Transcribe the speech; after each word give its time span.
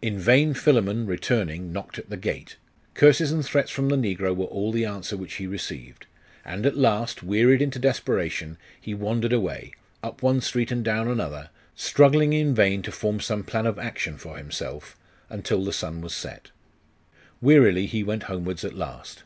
In 0.00 0.16
vain 0.16 0.54
Philammon, 0.54 1.06
returning, 1.06 1.72
knocked 1.72 1.98
at 1.98 2.08
the 2.08 2.16
gate. 2.16 2.56
Curses 2.94 3.32
and 3.32 3.44
threats 3.44 3.68
from 3.68 3.88
the 3.88 3.96
negro 3.96 4.32
were 4.32 4.44
all 4.44 4.70
the 4.70 4.84
answer 4.84 5.16
which 5.16 5.34
he 5.34 5.48
received; 5.48 6.06
and 6.44 6.64
at 6.64 6.76
last, 6.76 7.24
wearied 7.24 7.60
into 7.60 7.80
desperation, 7.80 8.58
he 8.80 8.94
wandered 8.94 9.32
away, 9.32 9.72
up 10.04 10.22
one 10.22 10.40
street 10.40 10.70
and 10.70 10.84
down 10.84 11.08
another, 11.08 11.50
struggling 11.74 12.32
in 12.32 12.54
vain 12.54 12.80
to 12.82 12.92
form 12.92 13.18
some 13.18 13.42
plan 13.42 13.66
of 13.66 13.76
action 13.76 14.16
for 14.16 14.36
himself, 14.36 14.96
until 15.28 15.64
the 15.64 15.72
sun 15.72 16.00
was 16.00 16.14
set. 16.14 16.52
Wearily 17.40 17.86
he 17.86 18.04
went 18.04 18.30
homewards 18.30 18.64
at 18.64 18.74
last. 18.76 19.24